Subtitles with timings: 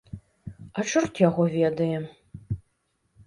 [0.77, 1.97] А чорт яго ведае.